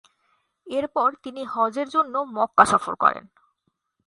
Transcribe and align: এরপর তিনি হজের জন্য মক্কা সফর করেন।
এরপর 0.67 1.09
তিনি 1.23 1.41
হজের 1.45 1.87
জন্য 1.89 2.15
মক্কা 2.35 2.65
সফর 2.65 2.93
করেন। 2.95 3.25